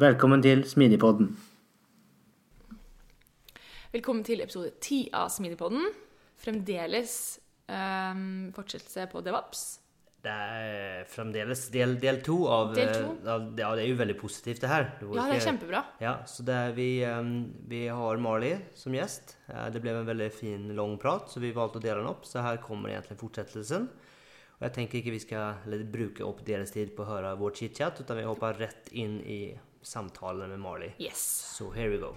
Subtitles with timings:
[0.00, 1.28] Velkommen til Smidigpodden.
[3.92, 5.84] Velkommen til episode 10 av Smidigpodden.
[6.40, 7.14] Fremdeles
[7.68, 9.64] um, fortsettelse på DevOps.
[10.22, 13.08] Det er fremdeles del, del to av, Del to?
[13.26, 14.86] av Ja, det er jo veldig positivt, det her.
[15.00, 15.80] Det Ja, det er kjempebra.
[16.00, 17.32] Ja, så det er vi, um,
[17.68, 19.34] vi har Marley som gjest.
[19.50, 22.24] Eh, Det ble en veldig fin, lang prat, så vi valgte å dele den opp.
[22.24, 23.90] Så her kommer egentlig fortsettelsen.
[24.56, 27.58] Og jeg tenker ikke vi skal eller, bruke opp deres tid på å høre vår
[27.58, 29.40] chit-chat, utan vi hopper rett inn i
[29.82, 30.92] samtalen med Marley.
[30.98, 31.22] Yes.
[31.56, 32.14] So here we go.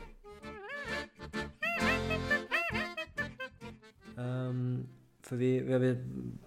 [4.17, 4.87] Um,
[5.21, 5.95] for vi, vi,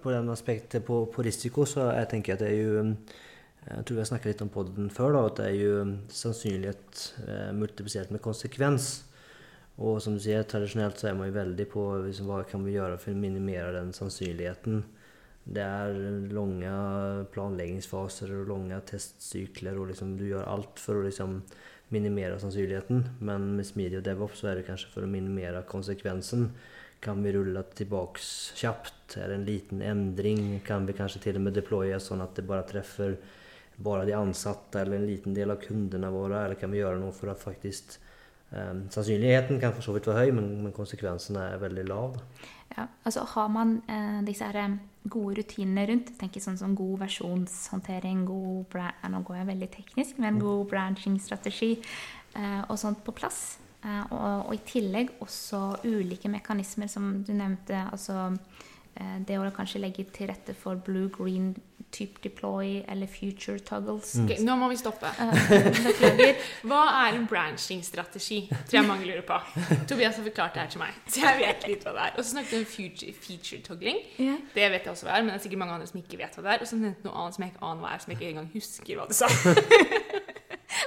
[0.03, 2.95] på den aspektet på, på risiko så jeg tenker at det er jo um,
[3.69, 5.91] Jeg tror vi har snakket litt om podden før, da, at det er jo um,
[6.09, 8.87] sannsynlighet eh, multiplisert med konsekvens.
[9.77, 12.79] Og som du sier, tradisjonelt så er man jo veldig på liksom, hva kan vi
[12.79, 14.81] gjøre for å minimere den sannsynligheten.
[15.49, 15.97] Det er
[16.35, 16.71] lange
[17.33, 21.39] planleggingsfaser og lange testsykler, og liksom, du gjør alt for å liksom,
[21.95, 23.05] minimere sannsynligheten.
[23.25, 26.51] Men med smidig og DevOps så er det kanskje for å minimere konsekvensen.
[27.01, 28.21] Kan vi rulle tilbake
[28.59, 29.17] kjapt?
[29.17, 30.59] Er det en liten endring?
[30.67, 33.17] Kan vi kanskje til og med deploye sånn at det bare treffer
[33.79, 36.43] bare de ansatte eller en liten del av kundene våre?
[36.45, 37.97] Eller kan vi gjøre noe for at faktisk
[38.51, 42.19] um, Sannsynligheten kan for så vidt være høy, men, men konsekvensen er veldig lav.
[42.75, 44.75] Ja, altså Har man eh, disse her,
[45.13, 50.21] gode rutinene rundt, tenker sånn som god versjonshåndtering, god bra nå går jeg veldig teknisk,
[50.23, 56.31] men god branching-strategi eh, og sånt på plass, eh, og, og i tillegg også ulike
[56.33, 58.31] mekanismer som du nevnte, altså
[58.95, 61.55] eh, det å kanskje legge til rette for blue-green
[61.91, 64.15] type deploy eller future toggles.
[64.23, 65.09] Ok, nå må vi stoppe.
[65.09, 66.43] Eh.
[66.69, 68.41] Hva er en branching-strategi?
[68.51, 69.39] Tror jeg mange lurer på.
[69.89, 72.17] Tobias har forklart det her til meg, så jeg vet litt hva det er.
[72.17, 74.01] Og så snakket vi om future, feature toggling.
[74.19, 74.41] Yeah.
[74.55, 76.39] Det vet jeg også hva er, men det er sikkert mange andre som ikke vet
[76.39, 76.65] hva det er.
[76.65, 78.53] Og så nevnte noe annet som jeg ikke aner hva er, som jeg ikke engang
[78.55, 79.33] husker hva du sa.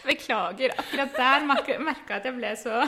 [0.05, 0.73] Beklager.
[0.77, 2.81] Akkurat der merka jeg at jeg ble så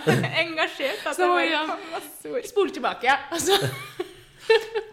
[0.44, 1.06] engasjert.
[1.10, 2.50] At Så jeg bare ord.
[2.50, 3.20] Spol tilbake.
[3.34, 4.90] Altså.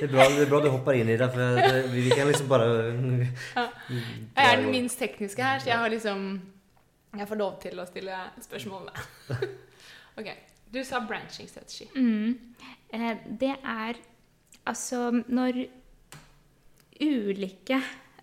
[0.00, 2.28] Det er bra, det er bra du hopper inn i det, for det, vi, kan
[2.30, 2.68] liksom bare
[3.92, 6.22] Jeg er den minst tekniske her, så jeg har liksom
[7.18, 9.04] Jeg får lov til å stille spørsmålene.
[10.20, 10.30] ok.
[10.70, 11.88] Du sa branching-strategi.
[11.98, 12.54] Mm.
[12.94, 13.98] Eh, det er
[14.70, 15.58] altså når
[17.00, 17.80] ulike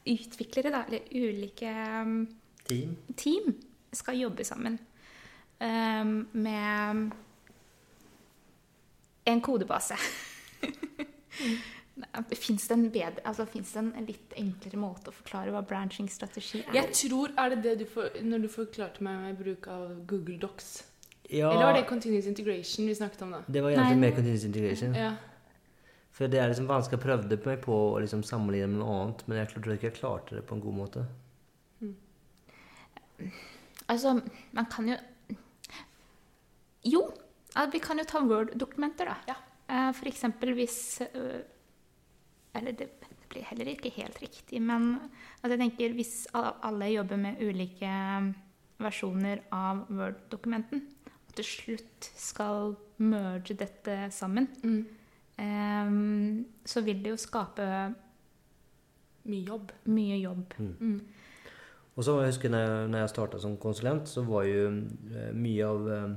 [0.08, 2.22] utviklere, da, eller ulike um,
[2.68, 2.96] Team.
[3.18, 3.52] team
[3.94, 4.80] skal jobbe sammen
[5.62, 7.12] um, med
[9.26, 10.00] en kodebase.
[12.38, 16.76] Fins det, en bedre, altså, det en litt enklere måte å forklare hva branching-strategi er?
[16.76, 20.38] Jeg tror Er det det du for, når du forklarte meg med bruk av Google
[20.44, 20.84] Docs?
[21.30, 23.42] Ja, Eller var det Continuous Integration vi snakket om da?
[23.48, 24.94] det var egentlig mer continuous integration.
[24.96, 25.16] Ja.
[26.18, 26.98] For det er liksom vanskelig.
[27.02, 29.98] å prøve meg på å liksom sammenligne med noe annet, men jeg tror ikke jeg
[29.98, 31.04] klarte det på en god måte.
[33.88, 34.20] Altså,
[34.52, 34.98] man kan jo
[36.86, 37.02] Jo,
[37.74, 39.18] vi kan jo ta Word-dokumenter, da.
[39.28, 39.36] Ja.
[39.70, 41.42] Eh, eksempel hvis øh,
[42.56, 42.88] Eller det,
[43.30, 44.96] blir heller ikke helt riktig, men
[45.44, 47.90] at jeg tenker hvis alle jobber med ulike
[48.80, 50.82] versjoner av Word-dokumenten,
[51.28, 54.86] og til slutt skal merge dette sammen, Mm.
[55.38, 57.68] eh, så vil det jo skape
[59.26, 59.72] Mye jobb.
[59.86, 60.54] mye jobb.
[60.60, 61.02] Mm.
[61.98, 65.66] Og så jeg husker jeg, når jeg starta som konsulent, så var jo eh, mye
[65.66, 66.16] av eh,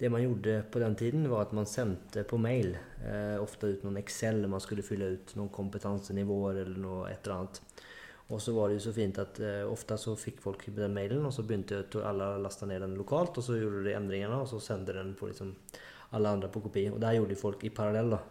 [0.00, 2.74] det man gjorde på den tiden, var at man sendte på mail.
[3.04, 7.36] Eh, ofte ut noen Excel man skulle fylle ut noen kompetansenivåer eller noe et eller
[7.36, 7.62] annet.
[8.32, 11.24] Og så var det jo så fint at eh, ofte så fikk folk den mailen,
[11.28, 14.48] og så begynte alle å laste ned den lokalt, og så gjorde de endringene, og
[14.48, 15.52] så sendte den på liksom
[16.16, 16.86] alle andre på kopi.
[16.90, 18.22] Og det gjorde folk i parallell, da.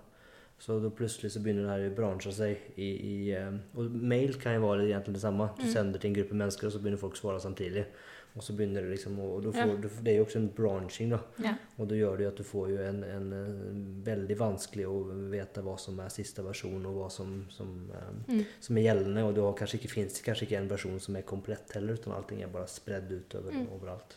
[0.62, 4.36] Så da plutselig så begynner det her å bransje seg i, i eh, Og mail
[4.42, 5.48] kan jo være egentlig det samme.
[5.58, 7.88] Du sender til en gruppe mennesker, og så begynner folk å svare samtidig.
[8.36, 9.66] Og så begynner det liksom å- og du Ja.
[9.66, 11.20] du, Det er jo også en branching, da.
[11.44, 11.54] Ja.
[11.78, 15.30] Og da gjør det jo at du får jo en, en, eh, veldig vanskelig å
[15.30, 18.46] vite hva som er siste versjon, og hva som, som, um, Mm.
[18.62, 19.24] som er gjeldende.
[19.28, 22.14] Og det har kanskje ikke, finnes kanskje ikke en versjon som er komplett heller, utan
[22.14, 23.68] allting er bare spredd utover Mm.
[23.70, 24.16] overalt.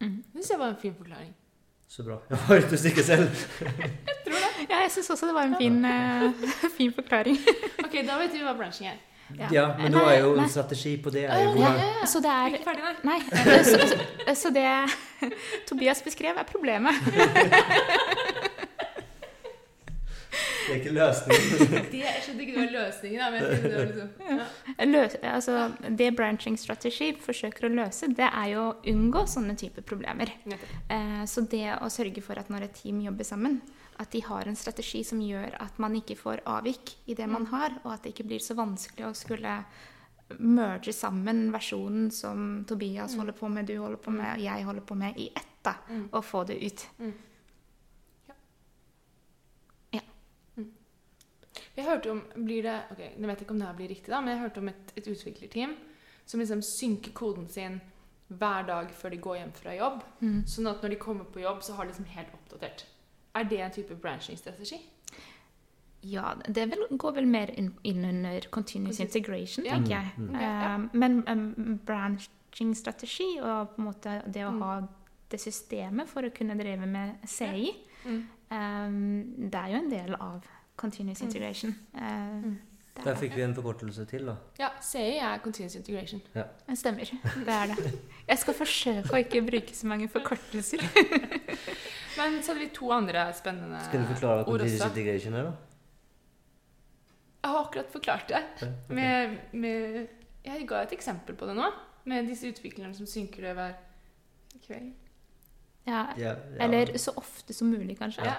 [0.00, 0.22] Mm.
[0.34, 1.32] Det synes jeg var en fin forklaring.
[1.88, 2.18] Så bra.
[2.28, 3.28] Jeg var ute og stikke selv.
[4.68, 7.36] Ja, jeg syns også det var en fin, uh, fin forklaring.
[7.84, 8.98] Ok, da vet vi hva branching er.
[9.52, 10.46] Ja, men nå er jo nei.
[10.46, 12.06] en strategi på det er jo Ja, hvordan ja, ja.
[12.08, 13.18] Så det er Ikke ferdig, nei.
[13.18, 13.20] Nei.
[13.68, 14.68] Så, så, så det
[15.68, 16.96] Tobias beskrev, er problemet.
[20.68, 21.84] Det er ikke løsningen.
[21.88, 24.88] Det, jeg skjønte ikke det var løsningen, da, men det var liksom ja.
[24.90, 25.54] Løs, altså,
[25.96, 30.34] det branching-strategi forsøker å løse, det er jo å unngå sånne typer problemer.
[30.52, 33.62] Eh, så det å sørge for at når et team jobber sammen,
[33.98, 37.46] at de har en strategi som gjør at man ikke får avvik i det man
[37.50, 39.54] har, og at det ikke blir så vanskelig å skulle
[40.38, 44.84] merge sammen versjonen som Tobias holder på med, du holder på med, og jeg holder
[44.84, 46.08] på med, i ett, da, Mm.
[46.12, 46.86] og få det ut.
[51.78, 54.20] Jeg hørte om blir det, ok, Jeg vet ikke om det her blir riktig, da,
[54.20, 55.76] men jeg hørte om et, et utviklerteam
[56.26, 57.80] som liksom synker koden sin
[58.28, 60.02] hver dag før de går hjem fra jobb.
[60.20, 60.40] Mm.
[60.50, 62.84] Sånn at når de kommer på jobb, så har de liksom helt oppdatert.
[63.34, 64.76] Er det en type branching-strategi?
[66.02, 69.74] Ja, det vel, går vel mer inn, inn under continuous integration, Ja.
[69.74, 70.10] tenker jeg.
[70.16, 70.40] Mm, mm.
[70.40, 74.62] Ja, Um, men um, branching-strategi og på en måte det å Mm.
[74.62, 74.80] ha
[75.30, 77.72] det systemet for å kunne drive med CI,
[78.04, 78.24] Mm.
[78.50, 80.42] um, det er jo en del av
[80.76, 81.26] continuous Mm.
[81.28, 81.74] integration.
[81.94, 82.58] Uh, Mm.
[83.04, 84.34] Der er fikk vi en forkortelse til, da.
[84.58, 86.22] Ja, CI er continuous integration.
[86.34, 86.44] det.
[86.78, 87.04] Stemmer.
[87.46, 87.92] Det er det.
[88.28, 90.82] Jeg skal forsøke å ikke bruke så mange forkortelser.
[92.18, 93.90] Men så hadde vi to andre spennende ord også.
[93.90, 94.88] Skal du forklare hva continuous også.
[94.90, 95.52] integration er, da?
[97.42, 98.40] Jeg har akkurat forklart det.
[98.62, 98.70] Ja.
[98.88, 100.06] Med, med,
[100.44, 101.68] jeg ga et eksempel på det nå,
[102.10, 103.76] med disse utviklerne som synker det hver
[104.66, 104.90] kveld.
[105.88, 106.02] Ja.
[106.18, 106.64] Ja, ja.
[106.64, 108.24] Eller så ofte som mulig, kanskje.
[108.26, 108.34] Ja.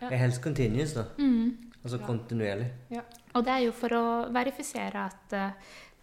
[0.00, 0.08] Ja.
[0.08, 1.04] Det helst continuous, da.
[1.18, 1.67] Mm.
[1.84, 2.06] Altså Ja.
[2.06, 2.70] kontinuerlig.
[3.34, 5.50] Og det er jo for å verifisere at uh,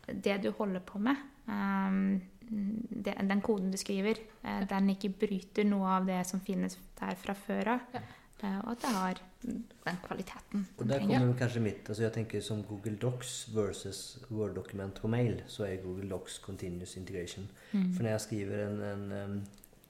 [0.08, 1.16] det du holder på med,
[1.48, 6.78] um, det, den koden du skriver, eh, den ikke bryter noe av det som finnes
[7.00, 7.88] der fra før av.
[7.94, 8.02] Ja.
[8.44, 11.20] Eh, og at det har den kvaliteten Og der trenger.
[11.20, 15.78] kommer kanskje mitt altså Jeg tenker som Google Docs versus Word-dokument på mail, så er
[15.84, 17.48] Google Docs continuous integration.
[17.72, 17.94] Mm.
[17.94, 19.46] For når jeg skriver en, en um,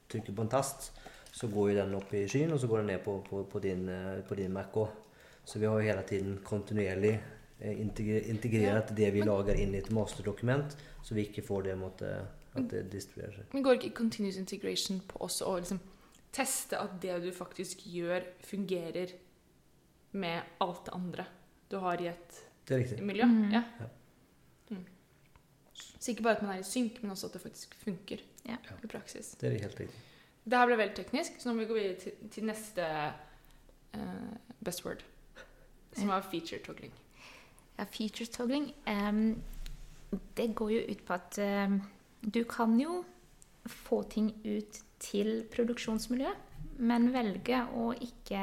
[0.09, 0.91] trykker på en tast,
[1.31, 3.59] så går jo den opp i skyen, og så går den ned på, på, på,
[3.59, 3.89] din,
[4.27, 4.87] på din Mac òg.
[5.45, 7.13] Så vi har jo hele tiden kontinuerlig
[7.59, 12.01] eh, integrert det vi lager inn i et masterdokument, så vi ikke får det mot
[12.01, 13.51] at det distribuerer seg.
[13.53, 15.81] Men går ikke continuous integration på også å liksom
[16.35, 19.13] teste at det du faktisk gjør, fungerer
[20.15, 21.27] med alt det andre
[21.71, 23.25] du har i et Det er miljø?
[23.29, 23.51] Mm.
[23.53, 23.61] Ja.
[23.79, 23.87] Ja.
[24.71, 24.85] Mm.
[25.75, 28.57] Så ikke bare at man er i synk, men også at det faktisk funker Ja.
[28.83, 29.35] i praksis.
[29.41, 30.01] Det er helt riktig.
[30.45, 32.85] Det her ble veldig teknisk, så nå må vi gå videre til, til neste
[33.95, 34.33] uh,
[34.63, 35.01] best word,
[35.95, 36.93] som var feature toggling.
[37.75, 39.41] Ja, feature toggling um,
[40.35, 41.81] Det går jo ut på at um,
[42.21, 43.03] du kan jo
[43.65, 46.37] få ting ut til produksjonsmiljøet,
[46.77, 48.41] men velge å ikke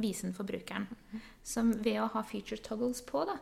[0.00, 0.86] vise den for brukeren.
[1.44, 3.36] Som ved å ha feature toggles på, da,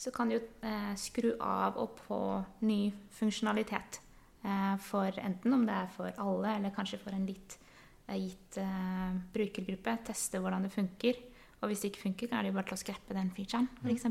[0.00, 2.20] så kan du eh, skru av og på
[2.64, 4.00] ny funksjonalitet.
[4.40, 7.58] Eh, for enten om det er for alle, eller kanskje for en litt
[8.06, 9.98] eh, gitt eh, brukergruppe.
[10.08, 11.20] Teste hvordan det funker.
[11.60, 14.04] Og hvis det ikke funker, kan de bare til å skreppe den featuren, f.eks.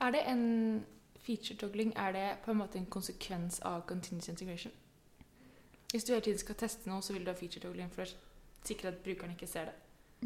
[0.00, 0.84] Er det en
[1.22, 4.72] feature toggling, er det på en måte en konsekvens av continuous integration?
[5.92, 8.66] Hvis du hele tiden skal teste noe, så vil du ha feature toggling for å
[8.66, 9.74] sikre at brukeren ikke ser det.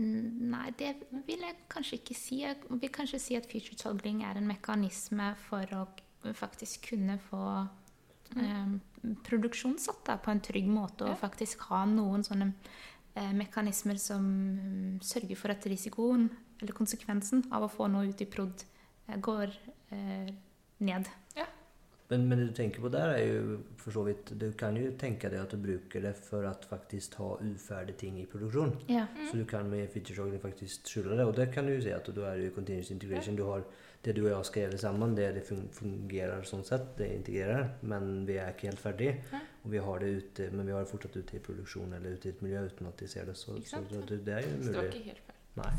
[0.01, 0.95] Mm, Nei, det
[1.27, 2.41] vil jeg kanskje ikke si.
[2.45, 5.85] Jeg vil kanskje si at feature toggling er en mekanisme for å
[6.37, 7.43] faktisk kunne få
[8.39, 8.73] eh,
[9.27, 11.21] produksjon satt da, på en trygg måte, og Ja.
[11.27, 16.29] faktisk ha noen sånne eh, mekanismer som mm, sørger for at risikoen,
[16.61, 18.65] eller konsekvensen, av å få noe ut i prod
[19.09, 19.57] eh, går
[19.91, 20.37] ned.
[20.91, 21.11] ned.
[22.11, 24.89] Men, men det du tenker på der er jo for så vidt Du kan jo
[24.99, 28.73] tenke deg at du bruker det for å faktisk ha uferdige ting i produksjon.
[28.91, 29.05] Ja.
[29.29, 31.29] Så du kan med feature toggling faktisk skjule det.
[31.29, 33.39] Og det kan du jo si at du er i continuous integration.
[33.39, 33.63] Du har
[34.03, 36.91] det du og jeg skal skrevet sammen, det, det fungerer sånn sett.
[36.99, 37.77] Det integrerer.
[37.87, 39.17] Men vi er ikke helt ferdige.
[39.31, 39.45] Nei.
[39.65, 42.31] Og vi har det ute, men vi har det fortsatt ute i produksjon eller ute
[42.31, 43.37] i et miljø uten at de ser det.
[43.37, 44.95] Så, så det, det er jo Så det var mulig.
[44.95, 45.37] ikke helt feil.
[45.61, 45.73] Nei.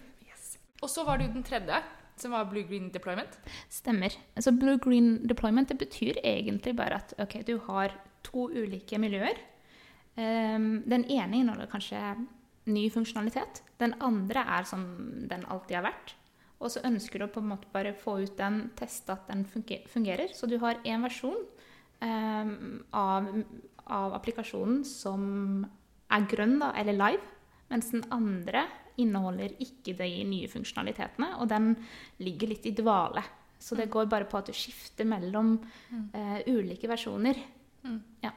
[0.84, 1.80] Og så var det jo den tredje,
[2.16, 3.36] som var blue-green deployment.
[3.72, 4.16] Stemmer.
[4.36, 7.92] Altså Blue-green deployment det betyr egentlig bare at ok, du har
[8.24, 9.36] to ulike miljøer.
[10.16, 12.00] Um, den ene inneholder kanskje
[12.72, 13.62] ny funksjonalitet.
[13.80, 14.86] Den andre er som
[15.28, 16.14] den alltid har vært.
[16.56, 20.32] Og så ønsker du på en måte bare få ut den, teste at den fungerer.
[20.32, 21.36] Så du har én versjon
[22.04, 23.28] av,
[23.86, 25.64] av applikasjonen som
[26.12, 27.32] er grønn, da, eller live,
[27.72, 28.66] mens den andre
[29.00, 31.72] inneholder ikke de nye funksjonalitetene, og den
[32.22, 33.24] ligger litt i dvale.
[33.58, 37.40] Så det går bare på at du skifter mellom uh, ulike versjoner.
[38.22, 38.32] Ja.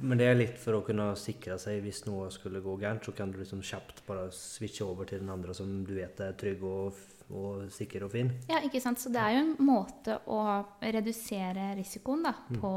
[0.00, 3.14] Men det er litt for å kunne sikre seg hvis noe skulle gå gærent, så
[3.16, 6.62] kan du liksom kjapt bare switche over til den andre som du vet er trygg
[6.66, 7.00] og,
[7.32, 8.30] og sikker og fin.
[8.50, 9.02] Ja, ikke sant?
[9.02, 10.42] Så det er jo en måte å
[10.84, 12.72] redusere risikoen da, på,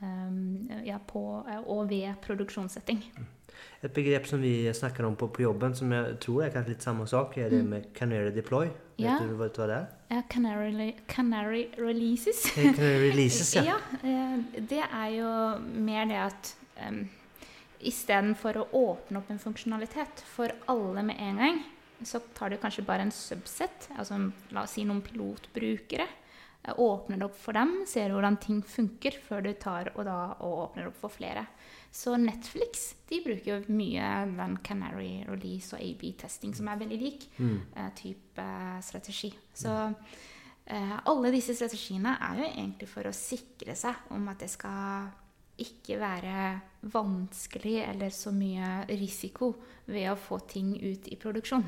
[0.00, 0.40] ehm,
[0.88, 3.04] ja, på eh, og ved produksjonssetting.
[3.80, 6.84] Et begrep som vi snakker om på, på jobben, som jeg tror er kanskje litt
[6.84, 8.68] samme sak, er det med canary deploy.
[9.00, 9.86] Vet du hva det er?
[10.10, 12.42] Ja, canary, canary releases.
[12.54, 13.64] Canary releases, ja.
[13.70, 15.32] ja, eh, det er jo
[15.80, 16.52] mer det at
[16.84, 17.02] um,
[17.80, 21.60] istedenfor å åpne opp en funksjonalitet for alle med en gang,
[22.04, 24.18] så tar du kanskje bare en subset, altså
[24.54, 26.08] la oss si noen pilotbrukere.
[26.76, 30.66] Åpner det opp for dem, ser hvordan ting funker, før du tar og da og
[30.66, 31.46] åpner opp for flere.
[31.90, 37.26] Så Netflix de bruker jo mye den Canary Release og AB-testing, som er veldig lik
[37.38, 37.56] Mm.
[37.76, 39.32] uh, type eh, strategi.
[39.54, 44.50] Så uh, alle disse strategiene er jo egentlig for å sikre seg om at det
[44.50, 45.10] skal
[45.60, 46.60] ikke være
[46.94, 49.50] vanskelig eller så mye risiko
[49.86, 51.66] ved å få ting ut i produksjon.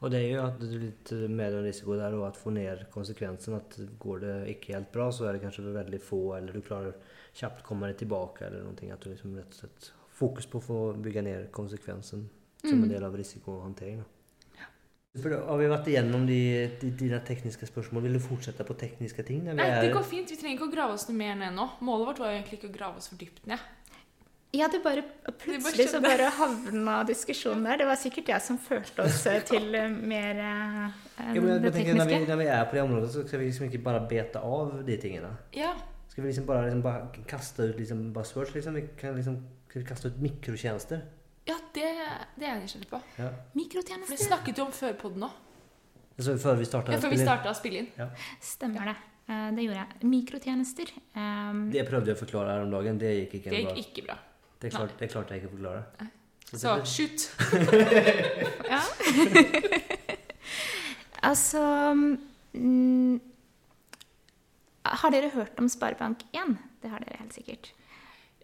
[0.00, 2.86] Og det er jo at litt eh, med den risiko der og at få ned
[2.92, 3.54] konsekvensen.
[3.58, 6.94] At går det ikke helt bra, så er det kanskje veldig få, eller du klarer
[7.36, 8.92] kjapt komme deg tilbake, eller noe.
[8.94, 9.90] At du liksom rett og slett
[10.20, 12.26] fokus på å få bygge ned konsekvensen
[12.60, 12.88] som en Mm.
[12.92, 14.04] del av risikohåndteringen.
[15.18, 16.36] For da har vi vært igjennom de,
[16.78, 18.04] de, dine tekniske spørsmål.
[18.06, 19.40] Vil du fortsette på tekniske ting?
[19.48, 20.30] Nei, det går fint.
[20.30, 21.64] Vi trenger ikke å grave oss noe mer ned nå.
[21.82, 23.58] Målet vårt var egentlig ikke å grave oss for dypt ned.
[24.52, 25.04] Ja, det bare
[25.38, 27.76] plutselig så bare havna diskusjonen der.
[27.78, 30.96] Det var sikkert jeg som førte oss eh, til eh, mer eh,
[31.36, 31.98] jo, men jeg, det tekniske.
[32.00, 34.42] når, vi, når vi er på det området, så skal vi liksom ikke bare bete
[34.42, 35.30] av de tingene.
[35.54, 35.70] Ja.
[36.10, 38.54] Skal vi liksom bare, liksom bare kaste ut liksom buzzwords?
[38.56, 38.74] Liksom?
[38.74, 39.38] Vi kan liksom
[39.70, 41.04] kan vi kaste ut mikrotjenester.
[41.46, 41.86] Ja, det,
[42.34, 42.98] det er jeg nysgjerrig på.
[43.20, 43.28] Ja.
[43.54, 45.36] For det snakket jo om før podden òg.
[46.18, 48.10] Altså, før vi starta Ja, før vi starta å spille inn.
[48.44, 48.96] Stemmer det.
[49.30, 50.10] Eh, Det gjorde jeg.
[50.10, 50.90] Mikrotjenester.
[51.14, 52.98] Um, Det prøvde jeg å forklare her om dagen.
[52.98, 53.76] Det gikk ikke Det bra.
[53.78, 54.18] gikk ikke bra.
[54.60, 56.08] Det, klart, det klarte jeg ikke å forklare.
[56.50, 57.26] Så shoot.
[58.70, 58.80] Ja.
[61.30, 61.62] altså
[62.52, 63.20] mm,
[64.84, 66.56] Har dere hørt om Sparebank1?
[66.82, 67.72] Det har dere helt sikkert.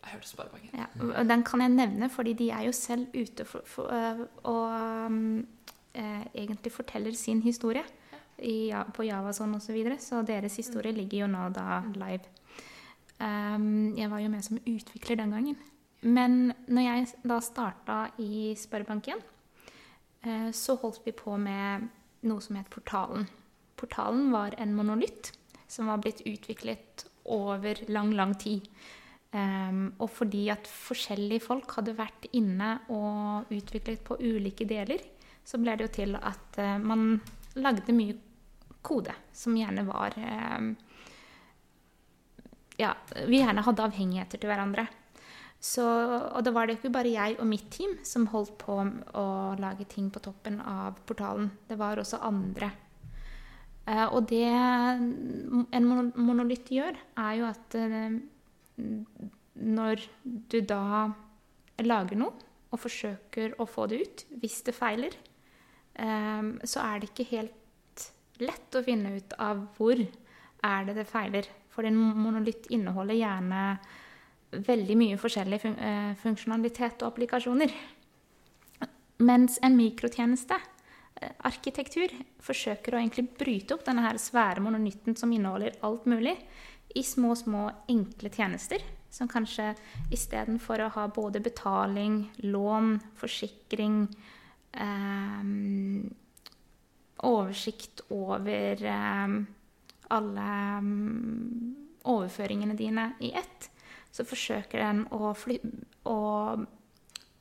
[0.06, 0.70] Jeg hørte Sparebanken.
[0.78, 0.86] Ja,
[1.18, 5.06] og den kan jeg nevne, fordi de er jo selv ute for, for, øh, og
[5.10, 5.46] um,
[5.94, 7.82] eh, egentlig forteller sin historie
[8.38, 9.66] i, Ja- på Javason osv.
[9.66, 12.22] Så, videre, så deres historie ligger jo nå da live.
[13.20, 15.56] Um, jeg var jo med som utvikler den gangen.
[16.06, 19.24] Men når jeg da starta i Sparebank1,
[20.22, 21.88] eh, så holdt vi på med
[22.26, 23.26] noe som het Portalen.
[23.76, 25.32] Portalen var en monolitt
[25.66, 28.68] som var blitt utviklet over lang, lang tid.
[29.36, 35.02] Um, og fordi at forskjellige folk hadde vært inne og utviklet på ulike deler,
[35.44, 37.18] så ble det jo til at uh, man
[37.58, 38.14] lagde mye
[38.86, 40.70] kode som gjerne var um,
[42.78, 42.94] Ja,
[43.26, 44.86] vi gjerne hadde avhengigheter til hverandre.
[45.62, 48.76] Så, og da var det ikke bare jeg og mitt team som holdt på
[49.18, 49.26] å
[49.58, 51.48] lage ting på toppen av portalen.
[51.66, 52.70] Det var også andre.
[53.86, 58.18] Eh, og det en mono- monolitt gjør, er jo at eh,
[59.56, 60.04] når
[60.52, 61.06] du da
[61.82, 62.34] lager noe
[62.74, 65.14] og forsøker å få det ut, hvis det feiler,
[65.94, 68.06] eh, så er det ikke helt
[68.42, 71.48] lett å finne ut av hvor er det det feiler.
[71.72, 73.62] For en monolitt inneholder gjerne
[74.66, 77.72] veldig mye forskjellig fun eh, funksjonalitet og applikasjoner.
[79.26, 80.58] Mens en mikrotjeneste,
[81.20, 86.36] eh, arkitektur, forsøker å egentlig bryte opp denne her svære mononytten som inneholder alt mulig,
[86.96, 88.82] i små, små, enkle tjenester.
[89.10, 89.74] Som kanskje
[90.12, 94.06] istedenfor å ha både betaling, lån, forsikring,
[94.72, 95.44] eh,
[97.24, 99.36] oversikt over eh,
[100.08, 103.70] alle mm, overføringene dine i ett,
[104.16, 105.58] så forsøker den å, fly
[106.08, 106.16] å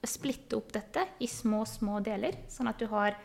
[0.05, 3.15] splitte opp dette i små, små deler, sånn at du har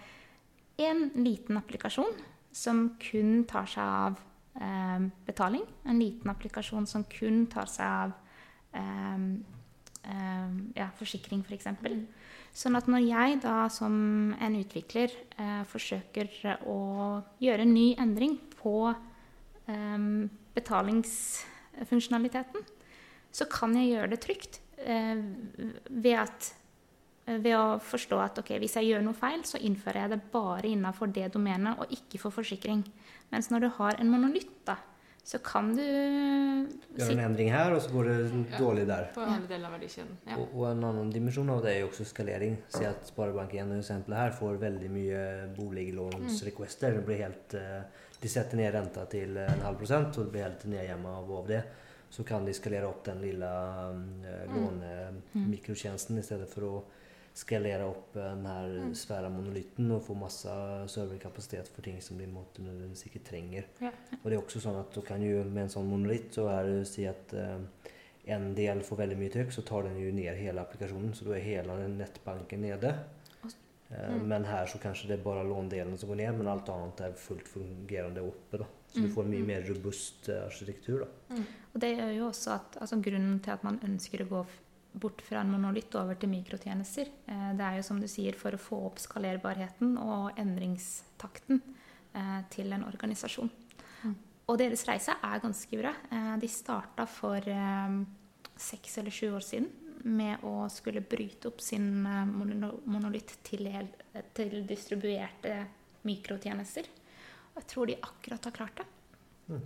[0.80, 2.14] en liten applikasjon
[2.56, 4.18] som kun tar seg av
[4.60, 5.64] eh, betaling.
[5.84, 8.10] En liten applikasjon som kun tar seg av
[8.72, 9.18] eh,
[10.08, 11.50] eh, ja, forsikring, f.eks.
[11.50, 11.92] For eksempel.
[12.56, 13.94] sånn at når jeg da som
[14.40, 16.26] en utvikler eh, forsøker
[16.66, 16.78] å
[17.42, 19.98] gjøre en ny endring på eh,
[20.56, 22.60] betalingsfunksjonaliteten,
[23.32, 25.22] så kan jeg gjøre det trygt eh,
[25.88, 26.50] ved, at,
[27.30, 30.70] ved å forstå at ok, hvis jeg gjør noe feil, så innfører jeg det bare
[30.70, 32.84] innafor det domenet, og ikke for forsikring.
[33.30, 34.80] Mens når du har en monolitt, da,
[35.30, 39.10] så kan du Gjøre en endring her, og så går det dårlig der.
[39.14, 40.16] På alle deler av verdikjeden.
[40.26, 40.38] Ja.
[40.40, 42.56] Og, og en annen dimensjon av det er jo også skalering.
[42.72, 45.20] Se at Sparebank1 eksempel her får veldig mye
[45.58, 46.98] boliglånsrequester.
[46.98, 50.48] Det blir helt, eh, de setter ned renta til en halv prosent, og det blir
[50.48, 51.62] helt nedgjemma av av det.
[52.10, 53.46] Så kan de skalere opp den lille
[54.26, 56.72] eh, lånemikrotjenesten i stedet for å
[57.40, 58.94] skalere opp eh, den her Mm.
[58.98, 60.50] svære monolitten og få masse
[60.90, 63.64] serverkapasitet for ting som de måtte nødvendigvis ikke trenger.
[63.80, 63.92] Ja.
[64.18, 66.64] Og det er også sånn at du kan jo med en sånn monolitt så er
[66.66, 67.58] det å si at eh,
[68.34, 71.14] en del får veldig mye trykk, så tar den jo ned hele applikasjonen.
[71.14, 72.94] Så da er hele den nettbanken nede.
[73.44, 74.26] Eh, Mm.
[74.28, 77.12] Men her så kanskje det er bare låndelen som går ned, men alt annet er
[77.18, 78.58] fullt fungerende oppe.
[78.58, 78.66] da.
[78.90, 79.14] Så du Mm.
[79.14, 81.00] får en mye mer robust eh, arkitektur.
[81.04, 81.36] da.
[81.74, 84.46] Og det gjør jo også at altså Grunnen til at man ønsker å gå
[84.98, 88.50] bort fra en monolitt over til mikrotjenester, eh, det er jo som du sier for
[88.50, 91.62] å få opp skalerbarheten og endringstakten
[92.14, 93.50] eh, til en organisasjon.
[94.04, 94.16] Mm.
[94.48, 95.94] Og deres reise er ganske bra.
[96.10, 98.04] Eh, de starta for eh,
[98.56, 99.70] seks eller sju år siden
[100.02, 103.68] med å skulle bryte opp sin eh, monolitt til,
[104.34, 105.66] til distribuerte
[106.02, 106.86] mikrotjenester.
[107.56, 108.86] Jeg tror de akkurat har klart det.
[109.50, 109.60] Mm.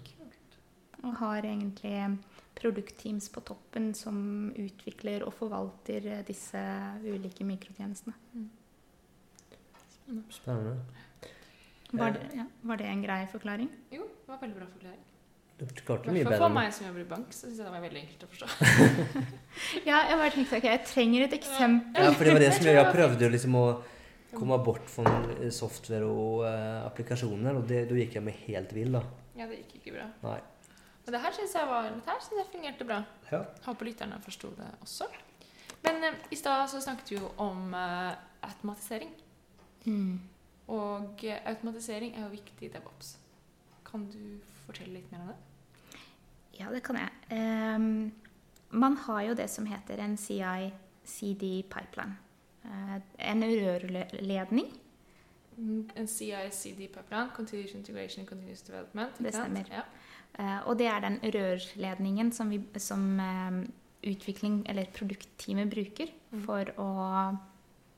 [1.04, 2.18] Og har egentlig
[2.56, 4.16] produktteams på toppen som
[4.56, 6.60] utvikler og forvalter disse
[7.04, 8.14] ulike mikrotjenestene.
[10.30, 10.76] Spennende.
[11.94, 12.12] Var Eh.
[12.14, 13.68] det, ja, var det en grei forklaring?
[13.92, 15.02] Jo, det var veldig bra forklaring.
[15.58, 16.38] Det klarte mye bedre.
[16.38, 18.46] for meg som jobber i bank, så syns jeg det var veldig enkelt å forstå.
[19.86, 22.02] Ja, jeg bare tenkte ok, jeg trenger et eksempel.
[22.04, 23.66] Ja, for det var det som jeg, prøvde liksom å
[24.36, 28.74] komme bort fra eh, software og uh, applikasjoner, og det, da gikk jeg meg helt
[28.76, 28.92] vill.
[28.98, 29.02] da.
[29.38, 30.06] Ja, det gikk ikke bra.
[30.24, 30.40] Nei.
[31.04, 32.98] Men det her syns jeg, var- det her synes jeg fungerte bra.
[33.30, 33.40] Ja.
[33.66, 35.04] Håper lytterne forsto det også.
[35.84, 38.12] Men uh, i stad så snakket vi jo om uh,
[38.46, 39.12] automatisering.
[39.84, 40.20] Mm.
[40.72, 43.18] Og automatisering er jo viktig i DevOps.
[43.84, 45.40] Kan du fortelle litt mer om det?
[46.60, 47.10] Ja, det kan jeg.
[47.34, 48.12] Um,
[48.74, 52.14] man har jo det som heter en CI-CD-pipeline.
[52.16, 52.23] Eh,
[52.64, 54.70] en rørledning.
[55.56, 59.18] Mm, En CICD-pipeline, Continuous Integration and Continuous Development.
[59.22, 59.64] Det stemmer.
[59.70, 59.82] Ja.
[60.38, 63.60] Eh, og det er den rørledningen som, vi, som eh,
[64.10, 66.40] utvikling, eller produktteamet bruker Mm.
[66.42, 66.88] for å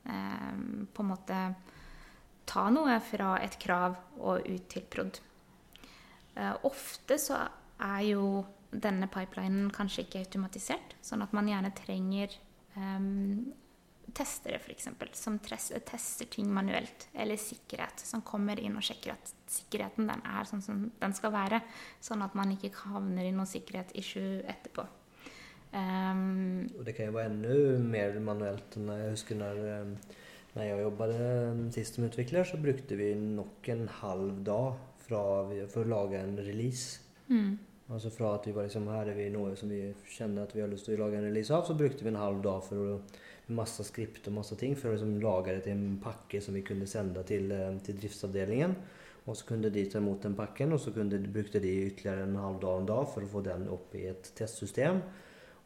[0.05, 0.57] eh,
[0.93, 1.37] på en måte
[2.45, 5.17] ta noe fra et krav og ut til prod.
[6.35, 7.39] Eh, ofte så
[7.81, 12.29] er jo denne pipelinen kanskje ikke automatisert, sånn at man gjerne trenger
[12.77, 12.99] eh,
[14.17, 17.07] testere, f.eks., som tester ting manuelt.
[17.13, 21.33] Eller sikkerhet, som kommer inn og sjekker at sikkerheten den er sånn som den skal
[21.35, 21.61] være.
[22.03, 24.87] Sånn at man ikke havner i noe sikkerhetsissue etterpå.
[25.67, 28.77] Um, Og det kan jo være enda mer manuelt.
[28.79, 30.19] Når Jeg husker når, eh,
[30.55, 34.77] når jeg jobbet sist som utvikler, så brukte vi nok en halv dag
[35.07, 35.23] fra
[35.71, 36.99] for å lage en release.
[37.29, 39.79] mm, Altså fra at vi var liksom, her er vi noe som vi
[40.11, 42.19] kjenner at vi har lyst til å lage en release av, så brukte vi en
[42.19, 42.97] halv dag for å
[43.55, 46.65] masse skript og masse ting for å liksom lage det til en pakke som vi
[46.67, 48.75] kunne sende til, eh, til driftsavdelingen.
[49.27, 52.35] Og så kunne de ta imot den pakken, og så kunne, brukte de ytterligere en
[52.35, 55.01] halv dag en dag for å få den opp i et testsystem.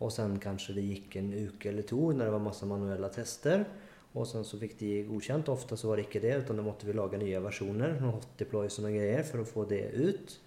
[0.02, 3.66] Og sen kanskje det gikk en uke eller to når det var masse manuelle tester.
[4.14, 5.50] Og sen så fikk de godkjent.
[5.50, 8.34] Ofte så var det ikke det, utan da måtte vi lage nye versjoner, noen hot
[8.38, 10.40] deploys og noen greier, for å få det ut.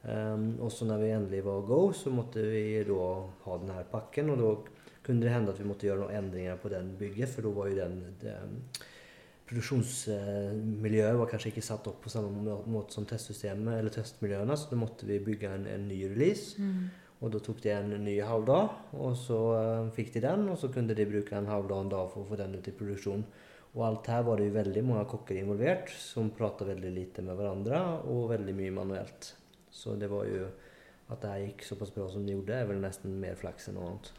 [0.00, 3.08] Um, og så når vi endelig var go, så måtte vi da
[3.44, 4.32] ha den her pakken.
[4.32, 4.54] Og da
[5.04, 7.68] kunne det hende at vi måtte gjøre noen endringer på den bygget, for da var
[7.70, 8.38] jo den det,
[9.50, 14.78] Produksjonsmiljøet var kanskje ikke satt opp på samme måte som testsystemet eller testmiljøene, så da
[14.78, 16.54] måtte vi bygge en, en ny release.
[17.20, 20.70] Og da tok det en ny halvdag, og så uh, fikk de den, og så
[20.72, 23.26] kunne de bruke en halvdag en dag for å få den ut i produksjon.
[23.74, 27.36] Og alt her var det jo veldig mange kokker involvert, som prata veldig lite med
[27.36, 29.34] hverandre, og veldig mye manuelt.
[29.70, 30.48] Så det var jo
[31.10, 33.88] At det gikk såpass bra som det gjorde, er vel nesten mer flaks enn noe
[33.88, 34.10] annet.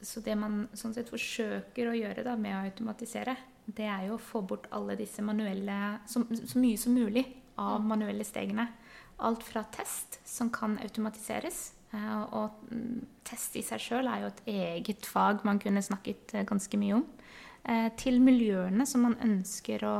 [0.00, 3.34] Så det man sånn sett forsøker å gjøre da, med å automatisere,
[3.66, 7.26] det er jo å få bort alle disse manuelle Så, så mye som mulig
[7.60, 8.70] av manuelle stegene.
[9.20, 11.74] Alt fra test, som kan automatiseres.
[11.92, 16.38] eh, Og mm, test i seg sjøl er jo et eget fag man kunne snakket
[16.40, 17.04] eh, ganske mye om.
[17.68, 19.96] eh, Til miljøene som man ønsker å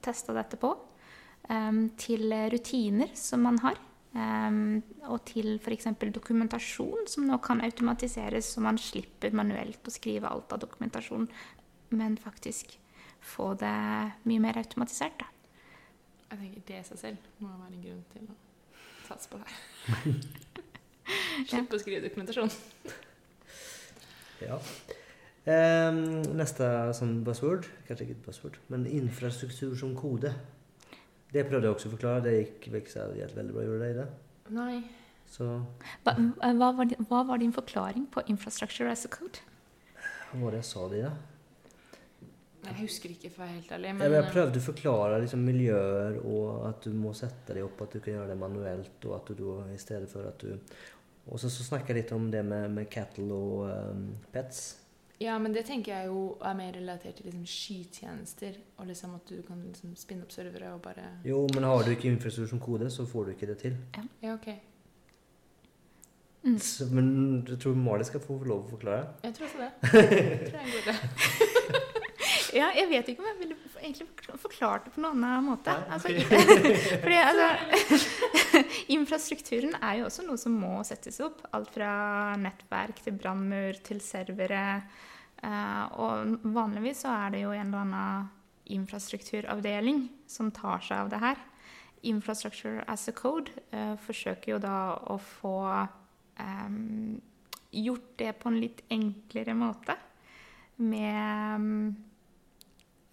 [0.00, 0.76] teste dette på.
[1.52, 3.80] Eh, Til rutiner som man har.
[4.12, 5.86] Um, og til f.eks.
[6.12, 11.24] dokumentasjon, som nå kan automatiseres, så man slipper manuelt å skrive alt av dokumentasjon,
[11.96, 12.74] men faktisk
[13.24, 13.72] få det
[14.28, 15.16] mye mer automatisert.
[15.16, 15.30] Da.
[16.32, 18.36] Jeg tenker Det i seg selv må være en grunn til å
[19.08, 19.48] satse på det
[21.48, 21.78] Slippe ja.
[21.78, 22.52] å skrive dokumentasjon.
[24.42, 24.58] Ja.
[25.42, 30.30] Um, neste sånn buzzword, kanskje ikke et buzzword, men infrastruktur som kode.
[31.32, 32.24] Det prøvde jeg også å forklare.
[32.26, 33.64] Det gikk ikke så veldig bra.
[33.66, 34.08] Gjorde det i det?
[34.52, 34.82] Nei.
[35.32, 35.46] Så
[36.04, 39.40] Hva, hva, var, din- hva var din forklaring på infrastructure as a code?
[40.32, 41.12] hva var det jeg sa det i, da?
[42.62, 43.90] Jeg husker ikke, for helt ærlig.
[43.98, 47.80] Men jeg eh, prøvde å forklare liksom, miljøer, og at du må sette deg opp,
[47.82, 50.52] at du kan gjøre det manuelt, og at du da i stedet for at du
[51.22, 54.62] Og så, så snakka jeg litt om det med, med cattle og um, pets.
[55.18, 58.58] Ja, men det tenker jeg jo er mer relatert til liksom skytjenester.
[58.76, 61.90] Og liksom at du kan liksom spinne opp servere og bare Jo, men har du
[61.90, 63.76] ikke infrastruktur som kode, så får du ikke det til.
[64.22, 64.48] Ja, ok.
[66.42, 66.58] Mm.
[66.58, 69.12] Så, men jeg tror Mali skal få lov å forklare.
[69.22, 69.70] Jeg tror også det.
[69.92, 71.88] Jeg tror jeg er en god idé.
[72.52, 75.74] Ja, jeg vet ikke om jeg ville egentlig forklart det på noen annen måte.
[75.92, 76.12] Altså,
[77.02, 77.48] fordi altså,
[78.96, 81.42] infrastrukturen er jo også noe som må settes opp.
[81.56, 81.94] Alt fra
[82.40, 84.62] nettverk til brannmur til servere.
[85.42, 88.30] Eh, og vanligvis så er det jo en eller annen
[88.72, 91.42] infrastrukturavdeling som tar seg av det her.
[92.06, 94.78] Infrastructure as a code eh, forsøker jo da
[95.10, 95.58] å få
[96.38, 97.20] um,
[97.70, 99.98] gjort det på en litt enklere måte.
[100.82, 101.94] Med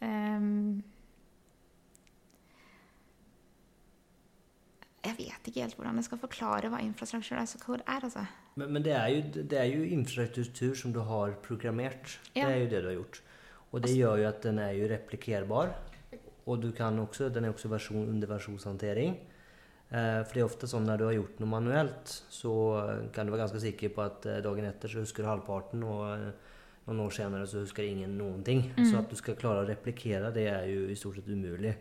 [0.02, 0.84] em,
[5.06, 8.04] Jeg vet ikke helt hvordan jeg skal forklare hva infrastruktur as a code er.
[8.04, 8.26] altså.
[8.60, 12.20] Men, men det, er jo, det er jo infrastruktur som du har programmert.
[12.36, 12.50] Ja.
[12.50, 13.22] Det er jo det du har gjort.
[13.72, 15.74] Og det gjør jo at den er jo replikerbar.
[16.50, 19.16] Og du kan også, den er også versjon, under versjonshåndtering.
[19.90, 23.26] Eh, for det er ofte sånn når du har gjort noe manuelt, så eh, kan
[23.26, 26.49] du være ganske sikker på at eh, dagen etter så husker du halvparten, og eh,
[26.90, 28.64] noen år senere så husker ingen noen ting.
[28.86, 31.76] Så at du skal klare å replikere, det er jo i stort sett umulig.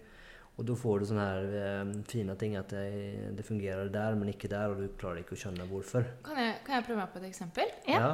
[0.58, 4.28] Og da får du sånne her eh, fine ting at det, det fungerer der, men
[4.32, 6.04] ikke der, og du klarer ikke å skjønne hvorfor.
[6.26, 7.70] Kan jeg, kan jeg prøve meg på et eksempel?
[7.86, 8.08] Ja.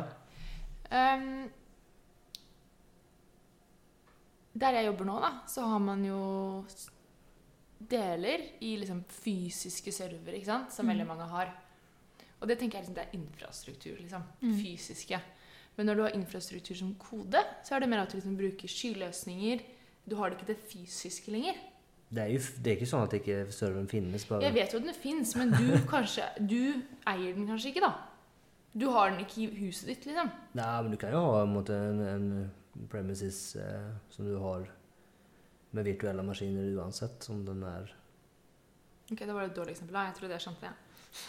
[0.92, 1.46] Ehm,
[4.54, 6.18] der jeg jobber nå, da, så har man jo
[7.84, 10.72] deler i liksom fysiske servere, ikke sant?
[10.72, 10.92] som Mm.
[10.94, 11.50] veldig mange har.
[12.40, 13.96] Og det tenker jeg liksom, det er infrastruktur.
[13.98, 14.54] liksom, Mm.
[14.60, 15.20] Fysiske.
[15.76, 18.70] Men når du har infrastruktur som kode, så er det mer at du liksom bruker
[18.70, 19.62] skyløsninger.
[20.06, 21.58] Du har det ikke det fysiske lenger.
[22.14, 24.26] Det er jo det er ikke sånn at ikke serveren finnes.
[24.28, 24.44] Bare.
[24.44, 26.60] Jeg vet jo at den fins, men du kanskje, du
[27.10, 27.94] eier den kanskje ikke, da.
[28.74, 30.30] Du har den ikke i huset ditt, liksom.
[30.58, 34.66] Nei, men du kan jo ha en, måte, en, en premises eh, som du har
[35.74, 37.90] med virtuelle maskiner uansett som den er
[39.10, 39.98] Ok, Det var et dårlig eksempel.
[40.00, 40.70] Jeg tror det sant, det.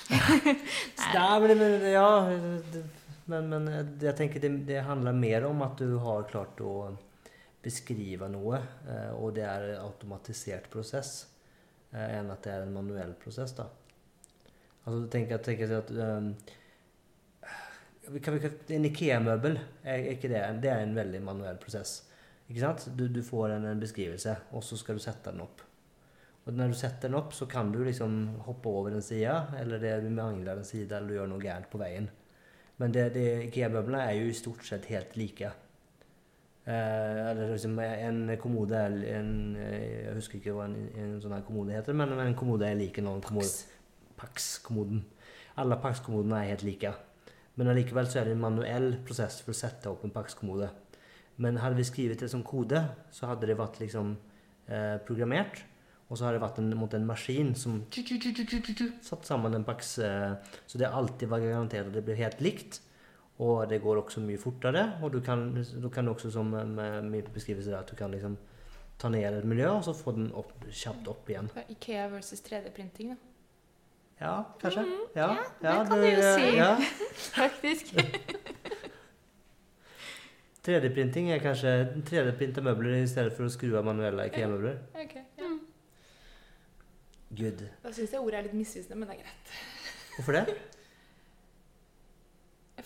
[1.15, 2.09] Nei, men, ja,
[3.25, 3.69] men, men
[4.01, 6.75] jeg tenker det, det handler mer om at du har klart å
[7.65, 11.15] beskrive noe, eh, og det er en automatisert prosess,
[11.91, 13.55] eh, enn at det er en manuell prosess.
[13.57, 13.67] da.
[14.85, 16.35] Altså, tenk, jeg tenker at um,
[18.05, 22.03] En Ikea-møbel, er ikke det, det er en veldig manuell prosess.
[22.45, 22.83] Ikke sant?
[22.93, 25.63] Du, du får en, en beskrivelse, og så skal du sette den opp.
[26.45, 29.81] Og når du setter den opp, så kan du liksom hoppe over en side, eller
[29.81, 32.09] det, du mangler en side, eller du gjør noe gærent på veien.
[32.77, 35.49] Men det, det, IKEA-møblene er jo i stort sett helt like.
[36.65, 38.77] Eh, eller liksom en kommode
[39.13, 42.67] en, eh, Jeg husker ikke hva en, en sånn her kommode heter, men en kommode
[42.67, 43.73] er lik en annen kommode.
[44.19, 45.03] Pax-kommoden.
[45.61, 46.93] Alle Pax-kommodene er helt like.
[47.55, 50.69] Men allikevel så er det en manuell prosess for å sette opp en Pax-kommode.
[51.41, 52.81] Men hadde vi skrevet det som kode,
[53.11, 54.13] så hadde det vært liksom
[54.67, 55.63] eh, programmert.
[56.05, 59.95] Og så har det vært en, mot en maskin som satt sammen en paks.
[60.05, 60.33] Eh,
[60.69, 62.81] så det alltid var garantert at det blir helt likt.
[63.41, 64.85] Og det går også mye fortere.
[65.03, 68.13] Og du kan, du kan også, som eh, med min beskrivelse, der, at du kan
[68.13, 68.37] liksom
[69.01, 71.49] ta ned et miljø, og så få den opp, kjapt opp igjen.
[71.73, 73.17] Ikea versus 3D-printing, da.
[74.21, 74.85] Ja, kanskje.
[75.17, 76.45] Ja, det kan du jo si.
[76.55, 76.69] Ja.
[77.35, 77.91] Faktisk.
[80.65, 81.71] 3D-printing er kanskje
[82.07, 84.79] 3D-printa møbler i stedet for å skru av manuelle IKEA-møbler.
[84.95, 85.24] Ok, ja.
[87.35, 87.65] Good.
[87.83, 89.53] Da syns jeg ordet er litt misvisende, men det er greit.
[90.15, 90.55] Hvorfor det?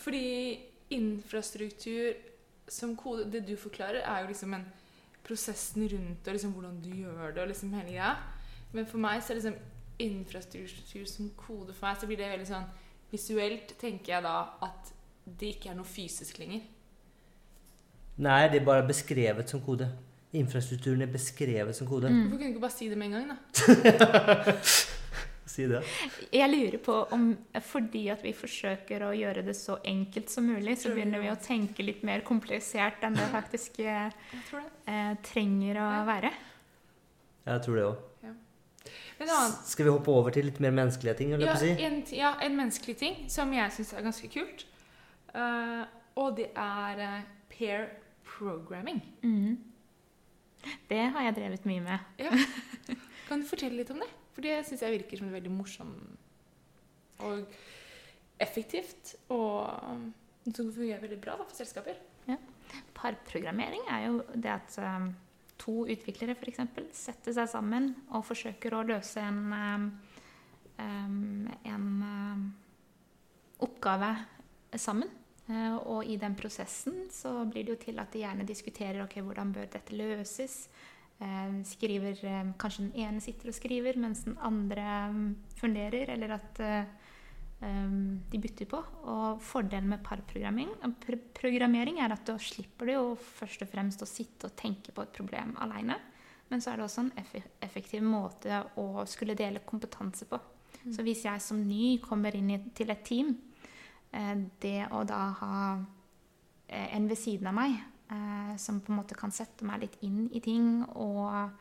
[0.04, 0.26] Fordi
[0.90, 2.14] infrastruktur
[2.70, 4.66] som kode Det du forklarer, er jo liksom en
[5.26, 7.42] prosessen rundt og liksom hvordan du gjør det.
[7.42, 8.16] og liksom hele greia.
[8.72, 9.58] Men for meg så er liksom
[10.00, 12.68] infrastruktur som kode For meg så blir det veldig sånn
[13.10, 14.92] Visuelt tenker jeg da at
[15.40, 16.62] det ikke er noe fysisk lenger.
[18.22, 19.88] Nei, det er bare beskrevet som kode.
[20.38, 22.10] Infrastrukturen er beskrevet som kode.
[22.12, 24.54] Hvorfor kunne du ikke bare si det med en gang, da?
[25.50, 25.80] Si det.
[26.32, 27.24] Jeg lurer på om
[27.66, 31.40] fordi at vi forsøker å gjøre det så enkelt som mulig, så begynner vi å
[31.42, 34.14] tenke litt mer komplisert enn det faktisk eh,
[34.52, 34.62] det.
[34.86, 36.04] eh, trenger å Ja.
[36.06, 36.32] være.
[37.50, 38.06] Jeg tror det òg.
[39.20, 39.28] Men
[39.66, 41.34] Skal vi hoppe over til litt mer menneskelige ting?
[41.42, 41.74] ja, si?
[41.84, 44.64] en, ja, en menneskelig ting som jeg syns er ganske kult.
[45.34, 45.84] Uh,
[46.16, 47.18] og det er uh,
[47.52, 47.90] pair
[48.38, 49.02] programming.
[49.26, 49.58] Mhm.
[50.90, 52.00] Det har jeg drevet mye med.
[53.30, 54.10] Kan du fortelle litt om det?
[54.36, 55.94] For det syns jeg virker som veldig morsom
[57.28, 57.60] og
[58.42, 59.16] effektivt.
[59.34, 60.08] Og um,
[60.50, 62.00] som fungerer veldig bra da, for selskaper.
[62.94, 65.10] Parprogrammering er jo det at um,
[65.60, 66.62] to utviklere f.eks.
[66.96, 69.88] setter seg sammen og forsøker å løse en, um,
[70.78, 72.44] um, en um,
[73.66, 74.12] oppgave
[74.78, 75.10] sammen.
[75.50, 79.20] Eh, og i den prosessen så blir det jo til at de gjerne diskuterer ok,
[79.26, 80.62] hvordan bør dette løses.
[81.20, 85.24] Eh, skriver, eh, kanskje den ene sitter og skriver mens den andre um,
[85.60, 86.66] funderer, eller at
[87.60, 88.78] de bytter på.
[89.12, 90.70] Og fordelen med parprogrammering
[91.36, 95.04] programmering er at da slipper du jo først og fremst å sitte og tenke på
[95.04, 95.98] et problem alene.
[96.48, 97.12] Men så er det også en
[97.60, 100.40] effektiv måte å skulle dele kompetanse på.
[100.88, 103.36] Så hvis jeg som ny kommer inn til et team,
[104.12, 105.56] det å da ha
[106.68, 110.00] eh, en ved siden av meg eh, som på en måte kan sette meg litt
[110.06, 111.52] inn i ting og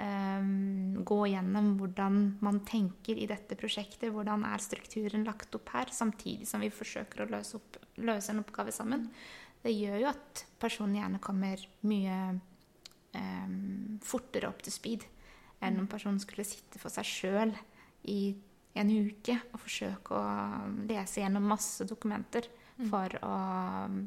[0.00, 5.92] um, gå gjennom hvordan man tenker i dette prosjektet, hvordan er strukturen lagt opp her,
[5.94, 9.08] samtidig som vi forsøker å løse, opp, løse en oppgave sammen.
[9.60, 12.20] Det gjør jo at personen gjerne kommer mye
[13.16, 15.08] um, fortere opp til speed
[15.60, 17.52] enn om personen skulle sitte for seg sjøl
[18.08, 18.32] i
[18.78, 20.24] en uke og forsøke å
[20.88, 22.46] lese gjennom masse dokumenter
[22.88, 23.36] for å
[23.86, 24.02] um,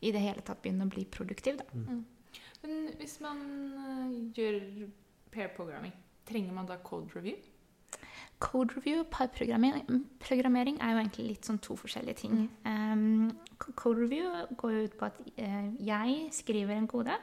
[0.00, 1.60] i det hele tatt begynne å bli produktiv.
[1.60, 1.66] Da.
[2.62, 3.40] Men hvis man
[3.84, 4.60] eh, gjør
[5.32, 5.92] pair programming,
[6.28, 7.36] trenger man da code review?
[8.40, 12.46] Code review og parprogrammering programmering er jo egentlig litt sånn to forskjellige ting.
[12.64, 17.18] Um, code review går jo ut på at eh, jeg skriver en kode,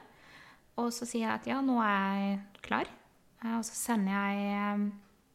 [0.78, 2.92] og så sier jeg at ja, nå er jeg klar.
[3.42, 4.86] Eh, og så sender jeg eh,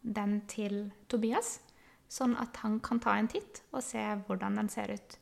[0.03, 1.57] den til Tobias,
[2.11, 5.17] sånn at han kan ta en titt og se hvordan den ser ut.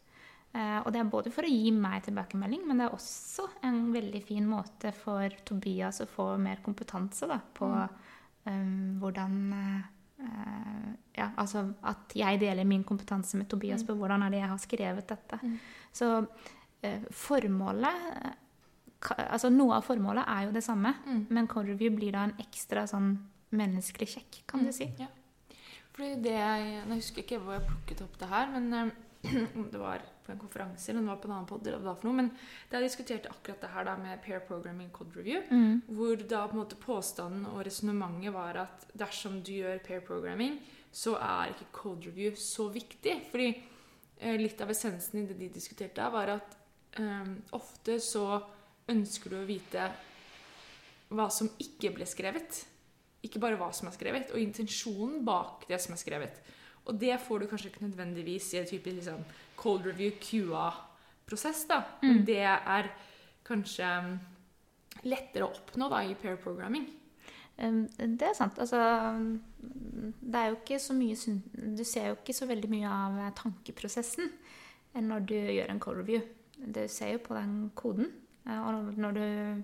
[0.51, 3.85] Eh, og det er både for å gi meg tilbakemelding, men det er også en
[3.93, 9.81] veldig fin måte for Tobias å få mer kompetanse da, på um, hvordan eh,
[11.15, 14.59] Ja, altså at jeg deler min kompetanse med Tobias på hvordan er det jeg har
[14.61, 15.39] skrevet dette.
[15.95, 18.37] Så uh, formålet
[19.01, 20.91] Altså noe av formålet er jo det samme,
[21.33, 23.15] men code blir da en ekstra sånn
[23.55, 24.87] menneskelig kjekk, kan du si.
[24.99, 25.09] Ja.
[25.91, 28.91] Fordi det jeg, jeg husker ikke hvor jeg plukket opp det her, men eh,
[29.59, 31.95] om det var på en konferanse eller det var på en annen podd, eller hva
[31.97, 32.29] for noe, men
[32.71, 35.41] jeg diskuterte akkurat det her da med pair programming code review,
[35.91, 40.59] hvor da på en måte påstanden og resonnementet var at dersom du gjør pair programming,
[40.91, 43.15] så er ikke code review så viktig.
[43.31, 43.49] Fordi
[44.19, 46.57] eh, litt av essensen i det de diskuterte var at
[46.99, 48.25] eh, ofte så
[48.91, 49.87] ønsker du å vite
[51.11, 52.65] hva som ikke ble skrevet.
[53.25, 56.41] Ikke bare hva som er skrevet, og intensjonen bak det som er skrevet.
[56.89, 59.21] Og det får du kanskje ikke nødvendigvis i en type liksom,
[59.55, 61.83] cold review QA-prosess, da.
[62.01, 62.89] Men det er
[63.45, 64.15] kanskje mm,
[65.05, 66.87] lettere å oppnå da i pair programming.
[67.61, 68.57] Um, Det er sant.
[68.59, 68.79] Altså,
[69.61, 71.15] det er jo ikke så mye
[71.77, 74.31] Du ser jo ikke så veldig mye av tankeprosessen
[74.95, 76.21] når du gjør en code review.
[76.57, 78.09] Du ser jo på den koden,
[78.45, 79.63] eh, og når du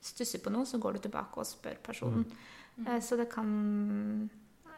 [0.00, 2.24] stusser på noe, så går du tilbake og spør personen.
[2.84, 4.30] Eh, Så det kan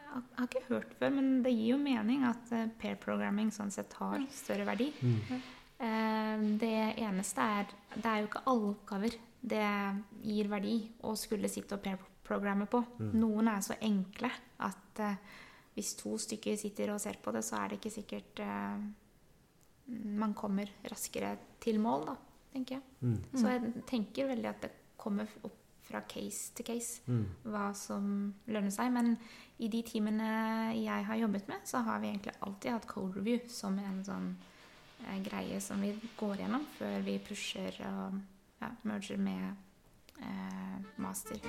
[0.09, 3.71] Jeg har ikke hørt før, men det gir jo mening at eh, pair programming sånn
[3.71, 4.91] sett har større verdi.
[5.01, 5.41] Mm.
[6.59, 9.65] Det eneste er Det er jo ikke alle oppgaver det
[10.25, 10.73] gir verdi
[11.07, 12.81] å skulle sitte og pair-programme på.
[13.15, 14.31] Noen er så enkle
[14.65, 15.15] at eh,
[15.77, 18.81] hvis to stykker sitter og ser på det, så er det ikke sikkert eh,
[20.19, 22.17] man kommer raskere til mål, da,
[22.53, 22.83] tenker jeg.
[23.39, 25.55] Så jeg tenker veldig at det kommer opp
[25.89, 28.91] fra case til case hva som lønner seg.
[28.93, 29.15] Men
[29.59, 30.29] i de teamene
[30.77, 34.29] jeg har jobbet med, så har vi egentlig alltid hatt code review som en sånn
[35.05, 38.21] eh, greie som vi går gjennom før vi pusher og
[38.61, 39.55] ja, merger med
[40.21, 41.43] eh, master.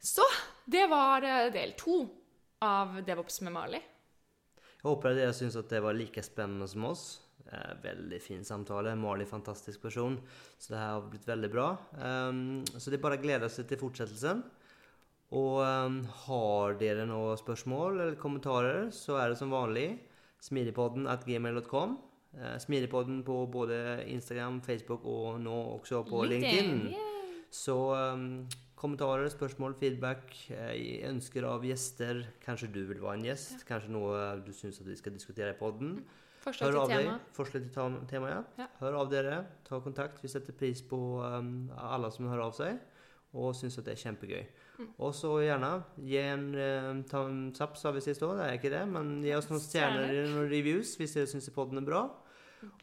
[0.00, 0.28] Så
[0.64, 2.02] det var eh, del to
[2.60, 3.80] av DevOps med Mali.
[4.80, 7.04] Jeg håper at dere syns at det var like spennende som oss.
[7.50, 8.94] Eh, veldig fin samtale.
[8.94, 10.18] Mali fantastisk person.
[10.58, 11.70] Så det her har blitt veldig bra.
[11.98, 14.44] Um, så det er bare å glede seg til fortsettelsen.
[15.34, 19.88] Og um, har dere noen spørsmål eller kommentarer, så er det som vanlig
[20.46, 21.98] smidigpodden at gmail.com.
[22.38, 26.94] Eh, smidigpodden på både Instagram, Facebook og nå også på LinkedIn.
[27.50, 28.46] Så um,
[28.78, 32.22] kommentarer, spørsmål, feedback, eh, ønsker av gjester.
[32.46, 33.66] Kanskje du vil være en gjest?
[33.66, 35.98] Kanskje noe du syns vi skal diskutere i podden?
[36.40, 37.18] Forslag til tema.
[37.36, 38.40] Forslag til tema, ja.
[38.62, 38.66] Ja.
[38.80, 39.42] Hør av dere.
[39.66, 40.22] Ta kontakt.
[40.24, 42.80] Vi setter pris på um, alle som hører av seg,
[43.36, 44.46] og syns at det er kjempegøy.
[44.80, 44.88] Mm.
[45.04, 48.38] Og så gjerne gi en uh, thumbs up, sa vi sist òg.
[48.38, 50.08] Det er ikke det, men gi oss noen Stjerner.
[50.08, 52.06] eller noen reviews hvis dere syns podden er bra.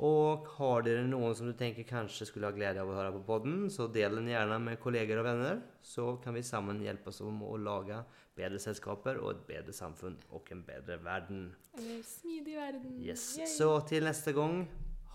[0.04, 3.24] Og har dere noen som du tenker kanskje skulle ha glede av å høre på
[3.28, 5.62] podden, så del den gjerne med kolleger og venner.
[5.86, 8.00] Så kan vi sammen hjelpe oss om å lage
[8.38, 11.50] bedre selskaper og et bedre samfunn og en bedre verden.
[11.78, 12.98] Eller smidig verden.
[13.02, 13.30] Yes.
[13.40, 13.50] Yay.
[13.58, 14.64] Så til neste gang,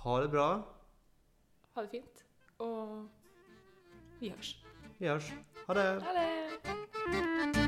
[0.05, 0.49] ha det bra.
[1.75, 2.25] Ha det fint.
[2.63, 3.09] Og
[4.21, 4.57] vi hørs.
[4.99, 5.35] Vi hørs.
[5.67, 5.91] Ha det.
[6.07, 7.62] Ha det!